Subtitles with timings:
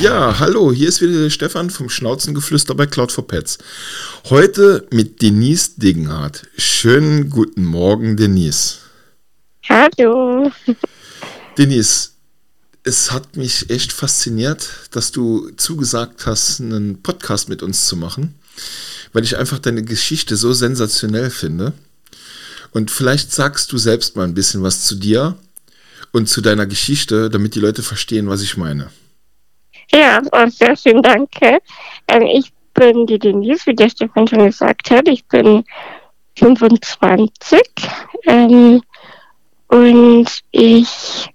[0.00, 3.58] Ja, hallo, hier ist wieder der Stefan vom Schnauzengeflüster bei Cloud for Pets.
[4.24, 6.48] Heute mit Denise Degenhardt.
[6.58, 8.78] Schönen guten Morgen, Denise.
[9.68, 10.50] Hallo.
[11.56, 12.10] Denise,
[12.82, 18.34] es hat mich echt fasziniert, dass du zugesagt hast, einen Podcast mit uns zu machen,
[19.12, 21.74] weil ich einfach deine Geschichte so sensationell finde.
[22.72, 25.38] Und vielleicht sagst du selbst mal ein bisschen was zu dir
[26.14, 28.88] und zu deiner Geschichte, damit die Leute verstehen, was ich meine.
[29.90, 31.58] Ja, oh, sehr schön, danke.
[32.06, 35.08] Ähm, ich bin die Denise, wie der Stefan schon gesagt hat.
[35.08, 35.64] Ich bin
[36.38, 37.60] 25
[38.26, 38.80] ähm,
[39.66, 41.28] und ich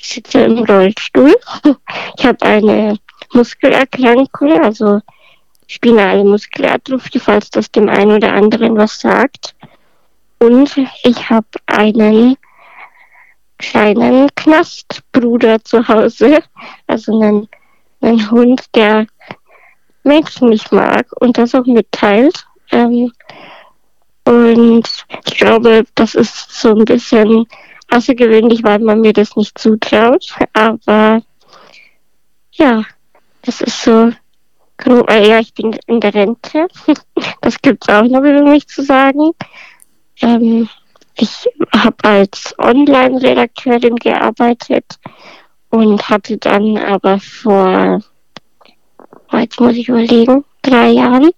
[0.00, 1.36] sitze im Rollstuhl.
[2.18, 2.98] Ich habe eine
[3.32, 5.00] Muskelerkrankung, also
[5.66, 9.54] spinale Muskelatrophie, falls das dem einen oder anderen was sagt.
[10.38, 12.36] Und ich habe einen
[13.60, 16.42] kleinen Knastbruder zu Hause,
[16.86, 17.48] also einen,
[18.00, 19.06] einen Hund, der
[20.02, 22.46] Menschen nicht mag und das auch mitteilt.
[22.72, 23.12] Ähm,
[24.24, 24.88] und
[25.26, 27.46] ich glaube, das ist so ein bisschen
[27.90, 30.34] außergewöhnlich, weil man mir das nicht zutraut.
[30.52, 31.22] Aber
[32.52, 32.84] ja,
[33.42, 34.12] das ist so.
[34.86, 36.68] Äh, ja, ich bin in der Rente.
[37.42, 39.32] Das gibt es auch noch über mich zu sagen.
[40.22, 40.68] Ähm,
[41.16, 44.84] ich habe als Online-Redakteurin gearbeitet
[45.70, 48.02] und hatte dann aber vor,
[49.32, 51.30] jetzt muss ich überlegen, drei Jahren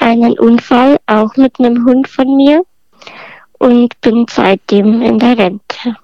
[0.00, 2.64] einen Unfall, auch mit einem Hund von mir
[3.58, 5.96] und bin seitdem in der Rente.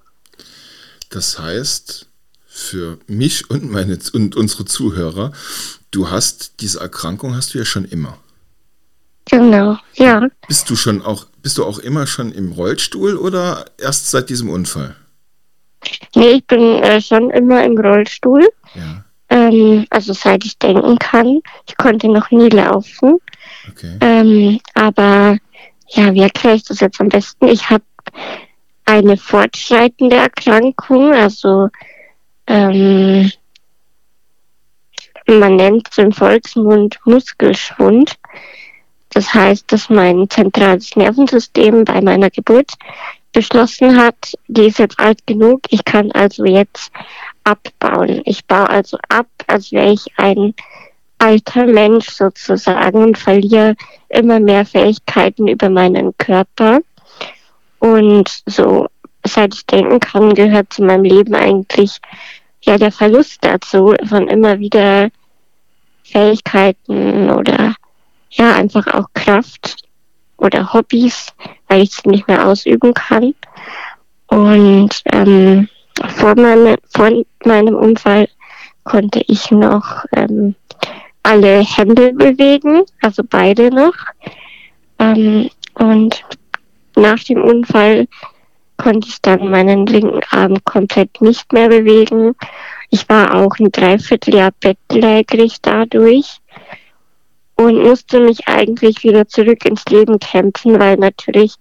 [1.11, 2.09] Das heißt,
[2.47, 5.33] für mich und, meine, und unsere Zuhörer,
[5.91, 8.19] du hast diese Erkrankung hast du ja schon immer.
[9.27, 10.29] Genau, ja.
[10.49, 14.49] Bist du schon auch, bist du auch immer schon im Rollstuhl oder erst seit diesem
[14.49, 14.97] Unfall?
[16.15, 18.49] Nee, ich bin äh, schon immer im Rollstuhl.
[18.75, 19.05] Ja.
[19.29, 21.43] Ähm, also seit ich denken kann.
[21.69, 23.19] Ich konnte noch nie laufen.
[23.71, 23.99] Okay.
[24.01, 25.37] Ähm, aber
[25.89, 27.49] ja, wie erkläre ich das jetzt am besten?
[27.49, 27.85] Ich habe
[28.87, 31.69] eine fortschreitende Erkrankung, also
[32.47, 33.31] ähm,
[35.27, 38.15] man nennt es im Volksmund Muskelschwund.
[39.15, 42.73] Das heißt, dass mein zentrales Nervensystem bei meiner Geburt
[43.33, 46.91] beschlossen hat, die ist jetzt alt genug, ich kann also jetzt
[47.45, 48.23] abbauen.
[48.25, 50.55] Ich baue also ab, als wäre ich ein
[51.19, 53.77] alter Mensch sozusagen und verliere
[54.09, 56.81] immer mehr Fähigkeiten über meinen Körper.
[57.79, 58.89] Und so,
[59.25, 61.99] seit ich denken kann, gehört zu meinem Leben eigentlich
[62.63, 65.11] ja der Verlust dazu, von immer wieder
[66.03, 67.75] Fähigkeiten oder
[68.37, 69.83] ja einfach auch Kraft
[70.37, 71.33] oder Hobbys,
[71.69, 73.35] weil ich es nicht mehr ausüben kann.
[74.27, 75.69] Und ähm,
[76.17, 77.11] vor, meine, vor
[77.45, 78.29] meinem Unfall
[78.85, 80.55] konnte ich noch ähm,
[81.23, 83.95] alle Hände bewegen, also beide noch.
[84.99, 86.25] Ähm, und
[86.97, 88.07] nach dem Unfall
[88.77, 92.35] konnte ich dann meinen linken Arm komplett nicht mehr bewegen.
[92.91, 96.41] Ich war auch ein Dreivierteljahr bettlägerig dadurch
[97.57, 101.55] und musste mich eigentlich wieder zurück ins Leben kämpfen, weil natürlich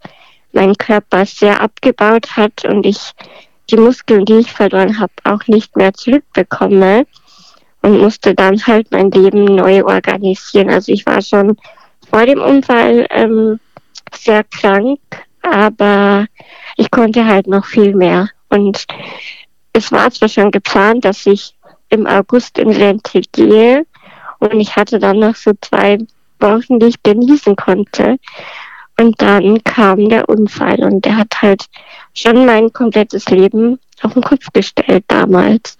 [0.51, 3.11] mein Körper sehr abgebaut hat und ich
[3.69, 7.05] die Muskeln, die ich verloren habe, auch nicht mehr zurückbekomme
[7.81, 10.69] und musste dann halt mein Leben neu organisieren.
[10.69, 11.57] Also ich war schon
[12.09, 13.59] vor dem Unfall ähm,
[14.13, 14.99] sehr krank,
[15.41, 16.25] aber
[16.77, 18.29] ich konnte halt noch viel mehr.
[18.49, 18.85] Und
[19.73, 21.55] es war zwar schon geplant, dass ich
[21.89, 23.85] im August in Rente gehe
[24.43, 25.97] und ich hatte dann noch so zwei
[26.39, 28.17] Wochen, die ich genießen konnte.
[28.99, 31.65] Und dann kam der Unfall und der hat halt
[32.13, 35.77] schon mein komplettes Leben auf den Kopf gestellt damals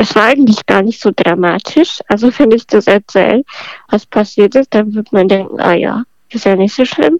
[0.00, 1.98] es war eigentlich gar nicht so dramatisch.
[2.06, 3.44] Also wenn ich das erzähle,
[3.88, 7.18] was passiert ist, dann wird man denken, ah ja, ist ja nicht so schlimm.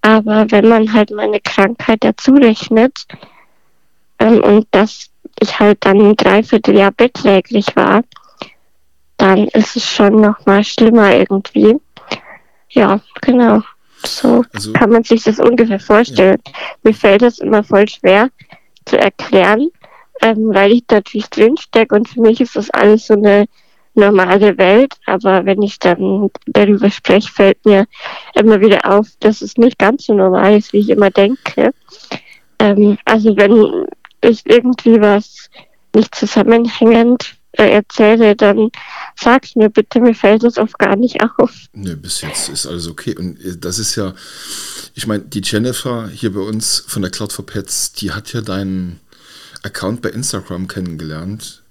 [0.00, 3.06] Aber wenn man halt meine Krankheit dazu rechnet
[4.18, 8.02] ähm, und dass ich halt dann ein Dreivierteljahr bettlägerig war,
[9.22, 11.76] dann ist es schon noch mal schlimmer irgendwie.
[12.70, 13.62] Ja, genau.
[14.04, 16.38] So also, kann man sich das ungefähr vorstellen.
[16.44, 16.52] Ja.
[16.82, 18.30] Mir fällt das immer voll schwer
[18.84, 19.70] zu erklären,
[20.22, 23.46] ähm, weil ich natürlich drinstecke und für mich ist das alles so eine
[23.94, 27.86] normale Welt, aber wenn ich dann darüber spreche, fällt mir
[28.34, 31.72] immer wieder auf, dass es nicht ganz so normal ist, wie ich immer denke.
[32.58, 33.86] Ähm, also wenn
[34.20, 35.48] ich irgendwie was
[35.94, 38.70] nicht zusammenhängend äh, erzähle, dann
[39.16, 41.52] sag's mir bitte, mir fällt das oft gar nicht auf.
[41.72, 43.16] Ne, bis jetzt ist alles okay.
[43.16, 44.14] Und äh, das ist ja,
[44.94, 48.40] ich meine, die Jennifer hier bei uns von der Cloud for Pets, die hat ja
[48.40, 49.00] deinen
[49.62, 51.62] Account bei Instagram kennengelernt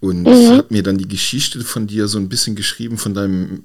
[0.00, 0.56] und mhm.
[0.56, 3.64] hat mir dann die Geschichte von dir so ein bisschen geschrieben, von deinem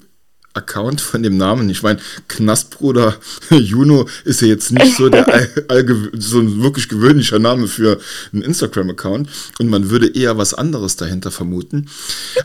[0.53, 1.69] Account von dem Namen.
[1.69, 3.18] Ich meine, Knastbruder
[3.50, 5.25] Juno ist ja jetzt nicht so der
[6.13, 8.00] so ein wirklich gewöhnlicher Name für
[8.33, 11.89] einen Instagram-Account und man würde eher was anderes dahinter vermuten.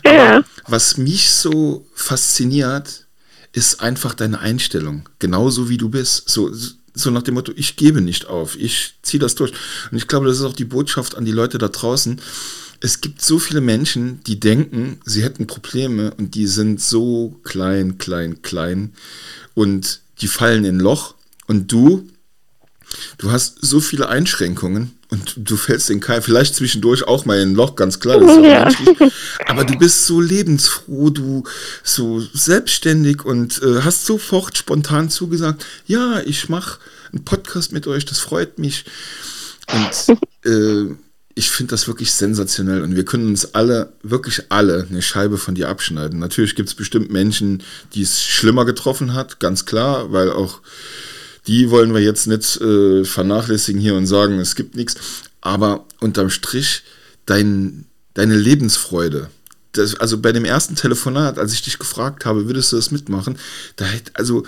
[0.05, 0.45] Ja.
[0.69, 3.07] Was mich so fasziniert,
[3.53, 6.29] ist einfach deine Einstellung, genauso wie du bist.
[6.29, 6.51] So,
[6.93, 9.53] so nach dem Motto, ich gebe nicht auf, ich ziehe das durch.
[9.91, 12.21] Und ich glaube, das ist auch die Botschaft an die Leute da draußen
[12.81, 17.99] es gibt so viele Menschen, die denken, sie hätten Probleme und die sind so klein,
[17.99, 18.93] klein, klein
[19.55, 21.15] und die fallen in ein Loch
[21.47, 22.09] und du,
[23.19, 27.51] du hast so viele Einschränkungen und du fällst in kein, vielleicht zwischendurch auch mal in
[27.51, 28.69] ein Loch, ganz klar, ja.
[29.47, 31.45] aber du bist so lebensfroh, du
[31.83, 36.79] so selbstständig und äh, hast sofort spontan zugesagt, ja, ich mache
[37.13, 38.85] einen Podcast mit euch, das freut mich
[39.73, 40.95] und äh,
[41.39, 45.55] ich finde das wirklich sensationell und wir können uns alle, wirklich alle, eine Scheibe von
[45.55, 46.19] dir abschneiden.
[46.19, 47.63] Natürlich gibt es bestimmt Menschen,
[47.93, 50.63] die es schlimmer getroffen hat, ganz klar, weil auch
[51.47, 54.97] die wollen wir jetzt nicht äh, vernachlässigen hier und sagen, es gibt nichts.
[55.43, 56.85] Aber unterm Strich,
[57.27, 57.85] dein,
[58.15, 59.29] deine Lebensfreude,
[59.73, 63.39] das, also bei dem ersten Telefonat, als ich dich gefragt habe, würdest du das mitmachen,
[63.77, 64.47] da hätte, also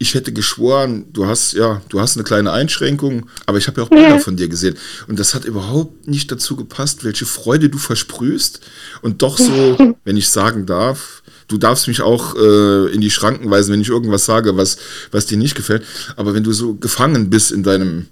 [0.00, 3.86] ich hätte geschworen, du hast ja, du hast eine kleine Einschränkung, aber ich habe ja
[3.86, 4.18] auch Bilder ja.
[4.18, 4.76] von dir gesehen
[5.08, 8.60] und das hat überhaupt nicht dazu gepasst, welche Freude du versprühst
[9.02, 13.50] und doch so, wenn ich sagen darf, du darfst mich auch äh, in die Schranken
[13.50, 14.78] weisen, wenn ich irgendwas sage, was
[15.10, 15.84] was dir nicht gefällt,
[16.14, 18.06] aber wenn du so gefangen bist in deinem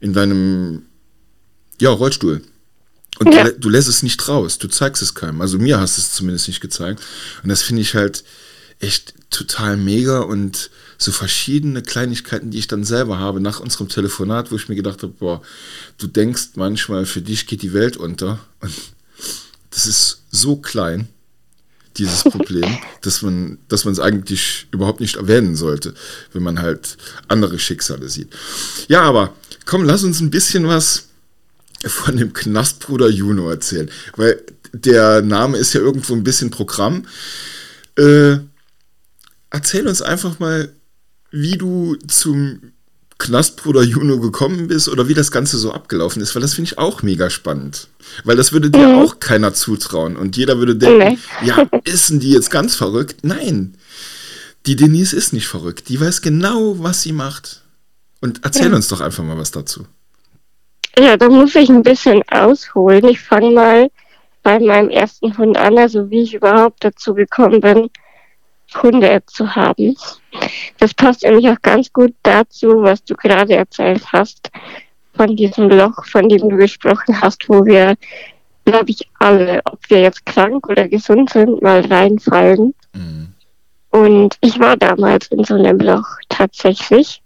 [0.00, 0.82] in deinem
[1.80, 2.42] ja, Rollstuhl
[3.20, 3.44] und ja.
[3.44, 5.40] du, du lässt es nicht raus, du zeigst es keinem.
[5.40, 7.00] Also mir hast es zumindest nicht gezeigt
[7.42, 8.22] und das finde ich halt
[8.80, 14.52] echt total mega und so verschiedene Kleinigkeiten, die ich dann selber habe nach unserem Telefonat,
[14.52, 15.42] wo ich mir gedacht habe, boah,
[15.98, 18.38] du denkst manchmal, für dich geht die Welt unter.
[18.60, 18.72] Und
[19.70, 21.08] das ist so klein,
[21.96, 25.94] dieses Problem, dass man, dass man es eigentlich überhaupt nicht erwähnen sollte,
[26.32, 26.96] wenn man halt
[27.28, 28.28] andere Schicksale sieht.
[28.88, 29.34] Ja, aber
[29.64, 31.08] komm, lass uns ein bisschen was
[31.84, 34.40] von dem Knastbruder Juno erzählen, weil
[34.72, 37.06] der Name ist ja irgendwo ein bisschen Programm.
[37.98, 38.38] Äh,
[39.52, 40.72] erzähl uns einfach mal,
[41.30, 42.72] wie du zum
[43.18, 46.78] Knastbruder Juno gekommen bist oder wie das Ganze so abgelaufen ist, weil das finde ich
[46.78, 47.88] auch mega spannend.
[48.24, 48.98] Weil das würde dir mhm.
[48.98, 51.18] auch keiner zutrauen und jeder würde denken, nee.
[51.46, 53.18] ja, ist denn die jetzt ganz verrückt?
[53.22, 53.76] Nein,
[54.66, 55.88] die Denise ist nicht verrückt.
[55.88, 57.62] Die weiß genau, was sie macht.
[58.20, 58.76] Und erzähl ja.
[58.76, 59.86] uns doch einfach mal was dazu.
[60.98, 63.04] Ja, da muss ich ein bisschen ausholen.
[63.06, 63.90] Ich fange mal
[64.42, 67.88] bei meinem ersten Hund an, also wie ich überhaupt dazu gekommen bin,
[68.74, 69.96] Hunde zu haben.
[70.78, 74.50] Das passt eigentlich auch ganz gut dazu, was du gerade erzählt hast,
[75.14, 77.96] von diesem Loch, von dem du gesprochen hast, wo wir,
[78.64, 82.74] glaube ich, alle, ob wir jetzt krank oder gesund sind, mal reinfallen.
[82.94, 83.34] Mhm.
[83.90, 87.22] Und ich war damals in so einem Loch tatsächlich.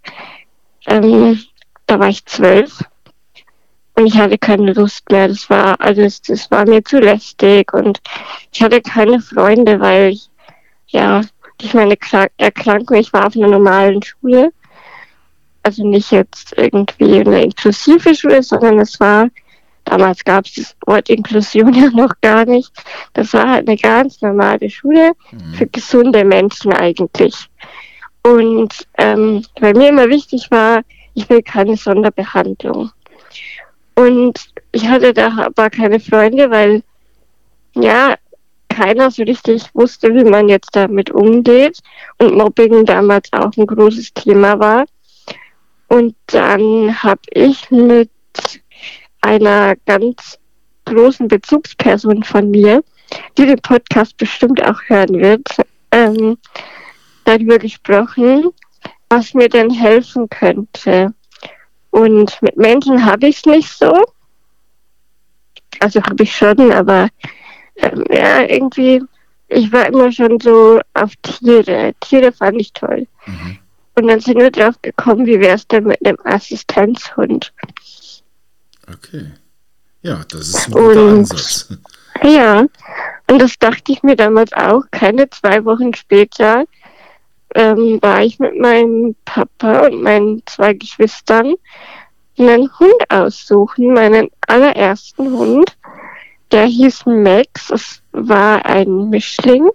[0.86, 1.40] Ähm,
[1.86, 2.82] da war ich zwölf
[3.96, 5.28] und ich hatte keine Lust mehr.
[5.28, 8.00] Das war alles, das war mir zu lästig und
[8.52, 10.28] ich hatte keine Freunde, weil ich
[10.88, 11.22] ja
[11.58, 11.96] durch meine
[12.36, 14.52] Erkrankung, ich war auf einer normalen Schule.
[15.62, 19.28] Also nicht jetzt irgendwie eine inklusive Schule, sondern es war,
[19.84, 22.72] damals gab es das Wort Inklusion ja noch gar nicht.
[23.14, 25.54] Das war halt eine ganz normale Schule mhm.
[25.54, 27.48] für gesunde Menschen eigentlich.
[28.22, 30.82] Und ähm, weil mir immer wichtig war,
[31.14, 32.90] ich will keine Sonderbehandlung.
[33.94, 36.82] Und ich hatte da aber keine Freunde, weil
[37.74, 38.16] ja,
[38.76, 41.78] keiner so richtig wusste, wie man jetzt damit umgeht
[42.18, 44.84] und Mobbing damals auch ein großes Thema war.
[45.88, 48.10] Und dann habe ich mit
[49.22, 50.38] einer ganz
[50.84, 52.84] großen Bezugsperson von mir,
[53.38, 55.48] die den Podcast bestimmt auch hören wird,
[55.92, 56.36] ähm,
[57.24, 58.50] darüber gesprochen,
[59.08, 61.14] was mir denn helfen könnte.
[61.90, 63.92] Und mit Menschen habe ich es nicht so.
[65.80, 67.08] Also habe ich schon, aber
[67.76, 69.02] ähm, ja, irgendwie,
[69.48, 71.94] ich war immer schon so auf Tiere.
[72.00, 73.06] Tiere fand ich toll.
[73.26, 73.58] Mhm.
[73.94, 77.52] Und dann sind wir drauf gekommen, wie wäre es denn mit einem Assistenzhund?
[78.92, 79.32] Okay.
[80.02, 81.68] Ja, das ist ein guter und, Ansatz.
[82.22, 82.64] Ja,
[83.30, 84.82] und das dachte ich mir damals auch.
[84.90, 86.64] Keine zwei Wochen später
[87.54, 91.54] ähm, war ich mit meinem Papa und meinen zwei Geschwistern
[92.38, 95.76] einen Hund aussuchen, meinen allerersten Hund.
[96.52, 97.70] Der hieß Max.
[97.70, 99.68] Es war ein Mischling.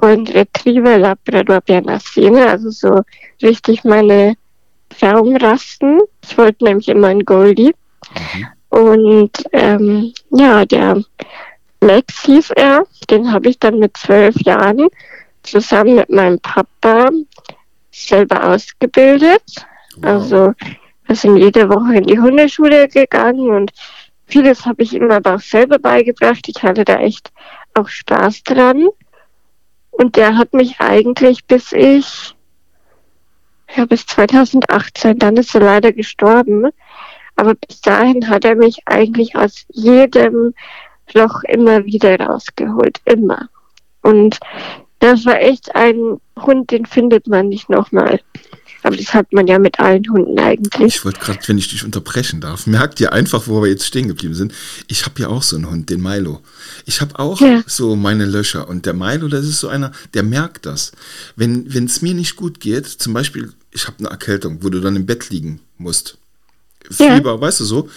[0.00, 3.02] und Retriever Labrador Bernardiner, also so
[3.42, 4.34] richtig meine
[4.88, 6.00] Traumrasten.
[6.22, 7.74] Ich wollte nämlich immer einen Goldie.
[8.14, 8.46] Mhm.
[8.70, 11.02] Und ähm, ja, der
[11.80, 14.88] Lex hieß er, den habe ich dann mit zwölf Jahren
[15.42, 17.10] zusammen mit meinem Papa
[17.90, 19.42] selber ausgebildet.
[19.96, 20.04] Wow.
[20.04, 20.52] Also
[21.06, 23.72] wir sind jede Woche in die Hundeschule gegangen und
[24.30, 26.48] vieles habe ich ihm aber auch selber beigebracht.
[26.48, 27.30] Ich hatte da echt
[27.74, 28.88] auch Spaß dran.
[29.90, 32.34] Und der hat mich eigentlich bis ich,
[33.74, 36.68] ja, bis 2018, dann ist er leider gestorben.
[37.36, 40.54] Aber bis dahin hat er mich eigentlich aus jedem
[41.12, 43.00] Loch immer wieder rausgeholt.
[43.04, 43.48] Immer.
[44.02, 44.38] Und
[45.00, 48.20] das war echt ein Hund, den findet man nicht nochmal.
[48.82, 50.96] Aber das hat man ja mit allen Hunden eigentlich.
[50.96, 54.08] Ich wollte gerade, wenn ich dich unterbrechen darf, merkt ihr einfach, wo wir jetzt stehen
[54.08, 54.52] geblieben sind.
[54.88, 56.40] Ich habe ja auch so einen Hund, den Milo.
[56.86, 57.62] Ich habe auch ja.
[57.66, 58.68] so meine Löcher.
[58.68, 60.92] Und der Milo, das ist so einer, der merkt das.
[61.36, 64.96] Wenn es mir nicht gut geht, zum Beispiel, ich habe eine Erkältung, wo du dann
[64.96, 66.18] im Bett liegen musst.
[66.88, 67.40] Fieber, ja.
[67.40, 67.88] weißt du so,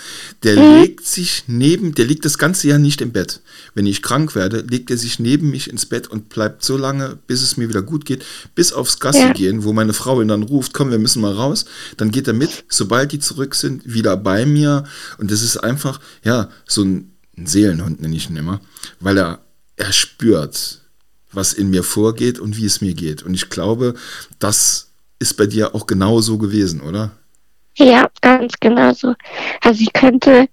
[0.44, 0.82] der mhm.
[0.82, 3.42] legt sich neben, der liegt das ganze Jahr nicht im Bett.
[3.74, 7.18] Wenn ich krank werde, legt er sich neben mich ins Bett und bleibt so lange,
[7.26, 8.24] bis es mir wieder gut geht,
[8.56, 9.34] bis aufs Gassi ja.
[9.34, 11.66] gehen, wo meine Frau ihn dann ruft, komm, wir müssen mal raus.
[11.98, 14.84] Dann geht er mit, sobald die zurück sind, wieder bei mir.
[15.18, 18.62] Und das ist einfach, ja, so ein, ein Seelenhund nenne ich ihn immer,
[19.00, 19.40] weil er,
[19.76, 20.82] er spürt,
[21.32, 23.24] was in mir vorgeht und wie es mir geht.
[23.24, 23.96] Und ich glaube,
[24.38, 27.12] das ist bei dir auch genau so gewesen, oder?
[27.76, 29.16] Ja, ganz genau so.
[29.64, 30.48] Also ich könnte,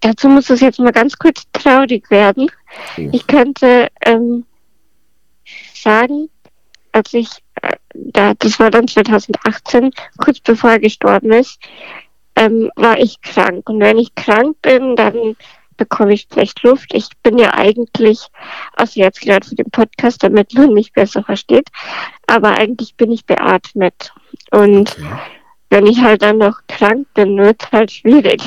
[0.00, 2.50] dazu muss es jetzt mal ganz kurz traurig werden.
[2.96, 3.08] Oh.
[3.12, 4.46] Ich könnte ähm,
[5.74, 6.30] sagen,
[6.92, 7.28] als ich,
[7.62, 11.58] äh, da, das war dann 2018, kurz bevor er gestorben ist,
[12.36, 13.68] ähm, war ich krank.
[13.68, 15.36] Und wenn ich krank bin, dann
[15.76, 16.94] bekomme ich schlecht Luft.
[16.94, 18.26] Ich bin ja eigentlich,
[18.74, 21.68] also jetzt gerade für den Podcast, damit man mich besser versteht,
[22.26, 24.12] aber eigentlich bin ich beatmet.
[24.50, 25.04] Und okay
[25.74, 28.40] wenn ich halt dann noch krank bin, wird es halt schwierig.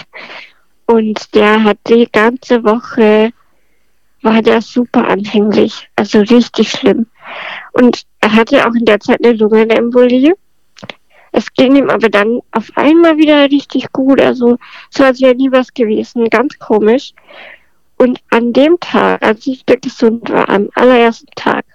[0.86, 3.34] Und der hat die ganze Woche,
[4.22, 7.08] war der super anhänglich, also richtig schlimm.
[7.74, 10.36] Und er hatte auch in der Zeit eine Lungenembolie.
[11.34, 14.58] Es ging ihm aber dann auf einmal wieder richtig gut, also
[14.90, 17.12] so als wäre nie was gewesen, ganz komisch.
[17.98, 21.66] Und an dem Tag, als ich wieder gesund war, am allerersten Tag,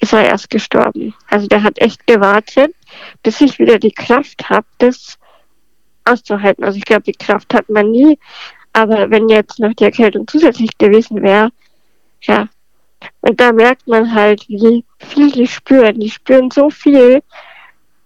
[0.00, 1.14] ist er erst gestorben.
[1.28, 2.74] Also der hat echt gewartet,
[3.22, 5.18] bis ich wieder die Kraft habe, das
[6.04, 6.64] auszuhalten.
[6.64, 8.18] Also ich glaube, die Kraft hat man nie.
[8.72, 11.50] Aber wenn jetzt noch die Erkältung zusätzlich gewesen wäre,
[12.22, 12.48] ja.
[13.20, 16.00] Und da merkt man halt, wie viel die spüren.
[16.00, 17.22] Die spüren so viel.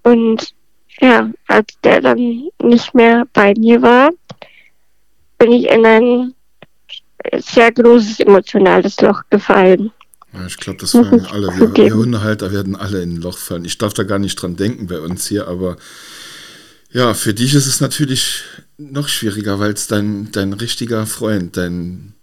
[0.02, 0.54] Und
[1.00, 4.10] ja, als der dann nicht mehr bei mir war,
[5.38, 6.34] bin ich in ein
[7.38, 9.92] sehr großes emotionales Loch gefallen.
[10.32, 11.48] Ja, ich glaube, das werden alle.
[11.48, 13.64] Wir, wir Hundehalter werden alle in ein Loch fallen.
[13.64, 15.76] Ich darf da gar nicht dran denken bei uns hier, aber
[16.90, 18.42] ja, für dich ist es natürlich
[18.78, 22.14] noch schwieriger, weil es dein, dein richtiger Freund, dein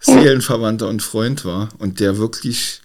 [0.00, 2.82] Seelenverwandter und Freund war und der wirklich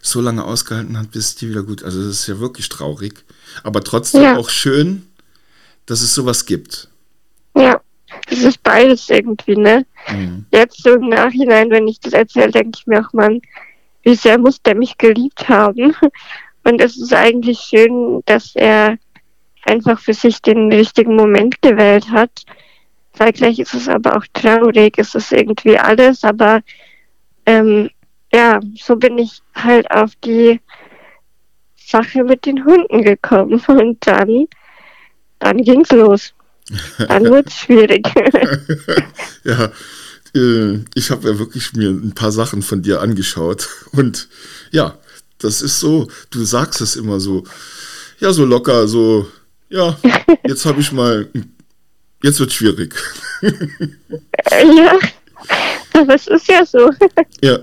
[0.00, 1.82] so lange ausgehalten hat, bis dir wieder gut.
[1.82, 3.24] Also das ist ja wirklich traurig.
[3.62, 4.36] Aber trotzdem ja.
[4.36, 5.06] auch schön,
[5.86, 6.88] dass es sowas gibt.
[7.56, 7.80] Ja,
[8.28, 9.86] es ist beides irgendwie, ne?
[10.08, 10.46] Mhm.
[10.52, 13.40] Jetzt so im Nachhinein, wenn ich das erzähle, denke ich mir auch, Mann,
[14.06, 15.94] wie sehr muss der mich geliebt haben.
[16.62, 18.98] Und es ist eigentlich schön, dass er
[19.64, 22.30] einfach für sich den richtigen Moment gewählt hat.
[23.14, 26.60] Zeitgleich ist es aber auch traurig, es ist irgendwie alles, aber
[27.46, 27.90] ähm,
[28.32, 30.60] ja, so bin ich halt auf die
[31.74, 34.46] Sache mit den Hunden gekommen und dann,
[35.40, 36.32] dann ging's los.
[37.08, 38.06] Dann wird es schwierig.
[39.44, 39.70] ja,
[40.36, 44.28] äh, ich habe ja wirklich mir ein paar Sachen von dir angeschaut und
[44.70, 44.98] ja,
[45.38, 47.44] das ist so, du sagst es immer so,
[48.20, 49.26] ja, so locker, so,
[49.68, 49.98] ja,
[50.46, 51.28] jetzt habe ich mal,
[52.22, 52.94] jetzt wird schwierig.
[53.42, 54.98] ja,
[55.92, 56.90] aber es ist ja so.
[57.42, 57.58] Ja.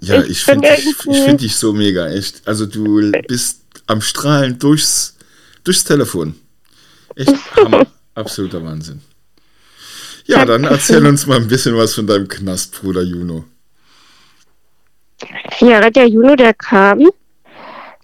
[0.00, 2.46] Ja, ich, ich finde dich, find dich so mega, echt.
[2.46, 5.16] Also du bist am Strahlen durchs,
[5.64, 6.36] durchs Telefon.
[7.16, 7.84] Echt Hammer.
[8.14, 9.00] Absoluter Wahnsinn.
[10.28, 13.44] Ja, dann erzähl uns mal ein bisschen was von deinem Knast, Bruder Juno.
[15.58, 17.08] Ja, der Juno, der kam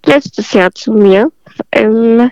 [0.07, 1.31] letztes Jahr zu mir
[1.71, 2.31] im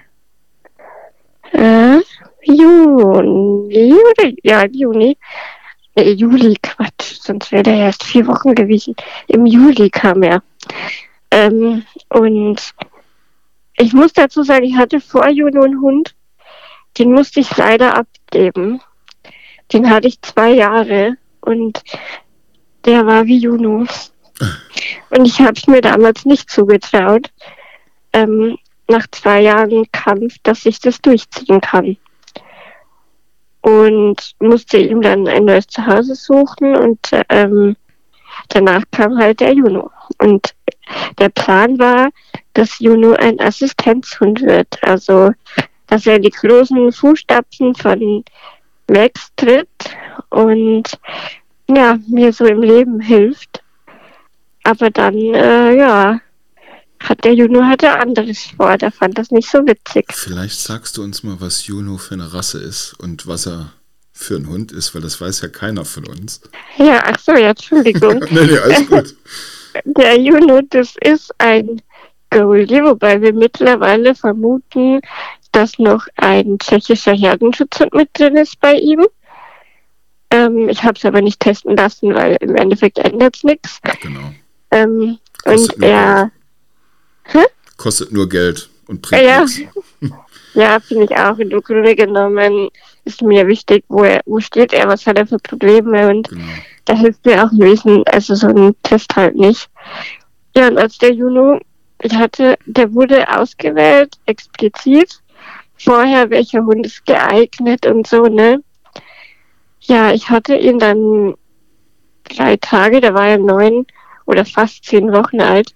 [1.53, 1.99] äh,
[2.43, 5.19] Juni oder ja, Juni.
[5.95, 8.97] Nee, Juli, Quatsch, sonst wäre der erst vier Wochen gewesen.
[9.27, 10.43] Im Juli kam er.
[11.31, 12.73] Ähm, und
[13.77, 16.15] ich muss dazu sagen, ich hatte vor Juno einen Hund,
[16.99, 18.81] den musste ich leider abgeben.
[19.73, 21.83] Den hatte ich zwei Jahre und
[22.85, 23.87] der war wie Juno.
[25.11, 27.31] Und ich habe es mir damals nicht zugetraut,
[28.13, 31.97] ähm, nach zwei Jahren Kampf, dass ich das durchziehen kann.
[33.63, 36.99] und musste ihm dann ein neues Zuhause suchen und
[37.29, 37.77] ähm,
[38.49, 39.91] danach kam halt der Juno.
[40.19, 40.55] Und
[41.19, 42.11] der Plan war,
[42.55, 44.79] dass Juno ein Assistenzhund wird.
[44.83, 45.31] Also,
[45.87, 48.25] dass er die großen Fußstapfen von
[48.93, 49.69] Max tritt
[50.31, 50.99] und
[51.69, 53.63] ja, mir so im Leben hilft.
[54.65, 56.21] Aber dann, äh, ja,
[57.01, 58.77] hat der Juno halt anderes vor.
[58.79, 60.07] Der fand das nicht so witzig.
[60.13, 63.73] Vielleicht sagst du uns mal, was Juno für eine Rasse ist und was er
[64.13, 66.41] für ein Hund ist, weil das weiß ja keiner von uns.
[66.77, 68.25] Ja, ach so, ja, Entschuldigung.
[68.31, 69.17] nee, nee, alles gut.
[69.85, 71.81] Der Juno, das ist ein
[72.31, 75.01] Goldie, wobei wir mittlerweile vermuten,
[75.53, 79.07] dass noch ein tschechischer Herdenschutzhund mit drin ist bei ihm.
[80.31, 83.81] Ähm, ich habe es aber nicht testen lassen, weil im Endeffekt ändert es nichts.
[84.01, 84.33] Genau.
[84.71, 86.31] Ähm, und er.
[87.25, 87.45] Hä?
[87.77, 89.41] Kostet nur Geld und bringt ja.
[89.41, 89.61] nichts.
[90.55, 91.39] Ja, finde ich auch.
[91.39, 92.69] Im Grunde genommen
[93.05, 96.45] ist mir wichtig, wo, er, wo steht er, was hat er für Probleme und genau.
[96.85, 99.71] da hilft mir auch lösen, also so ein Test halt nicht.
[100.55, 101.59] Ja, und als der Juno,
[102.03, 105.22] ich hatte, der wurde ausgewählt, explizit,
[105.85, 108.63] vorher, welcher Hund ist geeignet und so, ne?
[109.81, 111.35] Ja, ich hatte ihn dann
[112.25, 113.87] drei Tage, da war er neun
[114.27, 115.75] oder fast zehn Wochen alt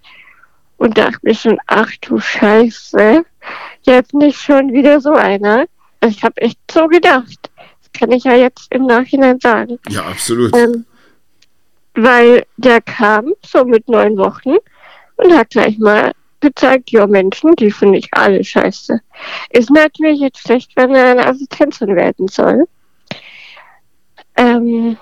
[0.76, 3.25] und dachte mir schon, ach du Scheiße,
[3.82, 5.66] jetzt nicht schon wieder so einer.
[6.00, 7.50] Also ich habe echt so gedacht.
[7.82, 9.78] Das kann ich ja jetzt im Nachhinein sagen.
[9.88, 10.54] Ja, absolut.
[10.56, 10.84] Ähm,
[11.94, 14.56] weil der kam so mit neun Wochen
[15.16, 16.12] und hat gleich mal
[16.46, 19.00] gezeigt, ja Menschen, die finde ich alle scheiße.
[19.50, 22.66] Ist natürlich jetzt schlecht, wenn er eine Assistenzin werden soll.
[24.36, 24.96] Ähm,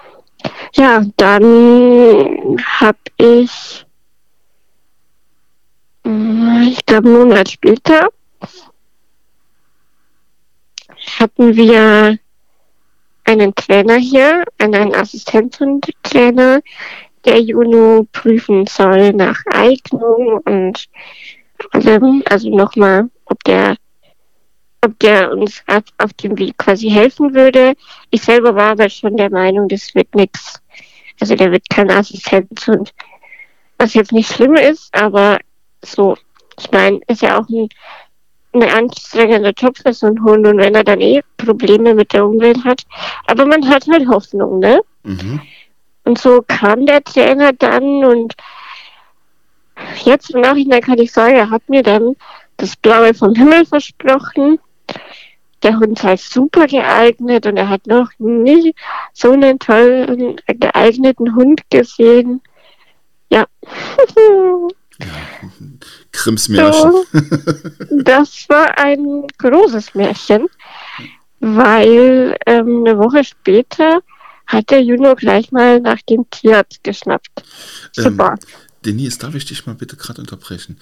[0.75, 3.85] ja, dann habe ich,
[6.05, 8.09] mm, ich glaube, einen Monat später
[11.19, 12.19] hatten wir
[13.25, 16.61] einen Trainer hier, einen Assistententrainer,
[17.25, 20.87] der Juno prüfen soll nach Eignung und
[21.73, 23.77] allem, also nochmal, ob der
[24.83, 27.73] ob der uns auf, auf dem Weg quasi helfen würde.
[28.11, 30.61] Ich selber war aber schon der Meinung, das wird nichts.
[31.21, 32.93] Also der wird kein Assistent und
[33.79, 35.39] was jetzt nicht schlimm ist, aber
[35.83, 36.17] so,
[36.61, 37.69] ich meine, ist ja auch ein
[38.55, 42.25] ein anstrengender Job für so einen Hund und wenn er dann eh Probleme mit der
[42.25, 42.83] Umwelt hat.
[43.27, 44.81] Aber man hat halt Hoffnung, ne?
[45.03, 45.41] Mhm.
[46.05, 48.35] Und so kam der Trainer dann und
[50.05, 52.15] jetzt im Nachhinein kann ich sagen, er hat mir dann
[52.57, 54.59] das Blaue vom Himmel versprochen.
[55.63, 58.75] Der Hund sei super geeignet und er hat noch nie
[59.15, 62.41] so einen tollen, geeigneten Hund gesehen.
[63.31, 63.47] Ja.
[65.01, 65.07] Ja,
[66.13, 66.93] Krims Märchen.
[66.93, 67.05] So,
[67.91, 70.47] das war ein großes Märchen,
[71.41, 74.03] weil ähm, eine Woche später
[74.47, 77.43] hat der Juno gleich mal nach dem Tierarzt geschnappt.
[77.97, 78.35] Ähm, Super.
[78.39, 78.49] Ähm,
[78.85, 80.79] Denise, darf ich dich mal bitte gerade unterbrechen?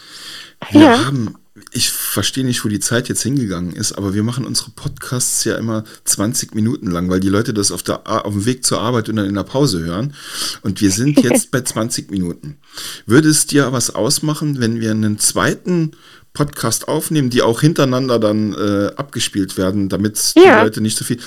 [0.71, 1.05] Wir ja.
[1.05, 1.37] haben
[1.71, 5.57] ich verstehe nicht, wo die Zeit jetzt hingegangen ist, aber wir machen unsere Podcasts ja
[5.57, 9.09] immer 20 Minuten lang, weil die Leute das auf, der, auf dem Weg zur Arbeit
[9.09, 10.15] und dann in der Pause hören.
[10.63, 12.57] Und wir sind jetzt bei 20 Minuten.
[13.05, 15.93] Würde es dir was ausmachen, wenn wir einen zweiten
[16.33, 20.59] Podcast aufnehmen, die auch hintereinander dann äh, abgespielt werden, damit ja.
[20.59, 21.19] die Leute nicht so viel.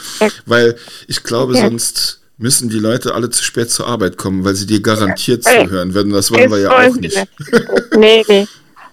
[0.48, 0.76] Weil
[1.08, 1.62] ich glaube, ja.
[1.62, 5.94] sonst müssen die Leute alle zu spät zur Arbeit kommen, weil sie dir garantiert zuhören
[5.94, 6.12] werden.
[6.12, 7.18] Das wollen wir ja auch nicht.
[7.98, 8.48] nee, nee.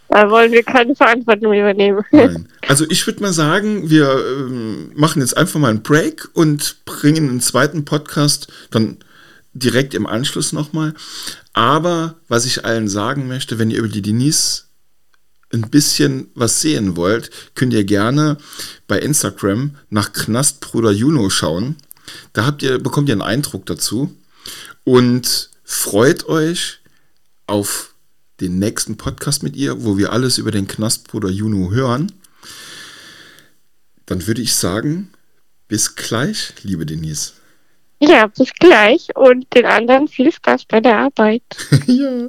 [0.09, 2.05] Da wollen wir keine Verantwortung übernehmen.
[2.11, 2.47] Nein.
[2.69, 7.31] Also ich würde mal sagen, wir ähm, machen jetzt einfach mal einen Break und bringen
[7.31, 8.99] einen zweiten Podcast dann
[9.55, 10.93] direkt im Anschluss nochmal.
[11.55, 14.65] Aber was ich allen sagen möchte, wenn ihr über die Denise
[15.53, 18.37] ein bisschen was sehen wollt, könnt ihr gerne
[18.89, 21.77] bei Instagram nach Knastbruder Juno schauen.
[22.33, 24.15] Da habt ihr, bekommt ihr einen Eindruck dazu
[24.85, 26.81] und freut euch
[27.47, 27.95] auf
[28.41, 32.13] den nächsten Podcast mit ihr, wo wir alles über den Knastbruder Juno hören.
[34.07, 35.13] Dann würde ich sagen,
[35.69, 37.33] bis gleich, liebe Denise.
[38.01, 41.43] Ja, bis gleich und den anderen viel Spaß bei der Arbeit.
[41.87, 42.29] ja.